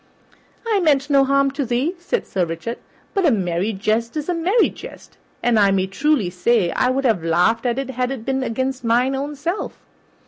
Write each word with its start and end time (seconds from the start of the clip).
"I 0.65 0.79
meant 0.79 1.11
no 1.11 1.23
harm 1.25 1.51
to 1.51 1.63
thee," 1.63 1.93
said 1.99 2.25
Sir 2.25 2.43
Richard, 2.43 2.79
"but 3.13 3.23
a 3.23 3.29
merry 3.29 3.71
jest 3.71 4.17
is 4.17 4.29
a 4.29 4.33
merry 4.33 4.71
jest, 4.71 5.15
and 5.43 5.59
I 5.59 5.69
may 5.69 5.85
truly 5.85 6.31
say 6.31 6.71
I 6.71 6.89
would 6.89 7.05
have 7.05 7.23
laughed 7.23 7.67
at 7.67 7.77
it 7.77 7.91
had 7.91 8.09
it 8.09 8.25
been 8.25 8.41
against 8.41 8.83
mine 8.83 9.13
own 9.15 9.35
self." 9.35 9.77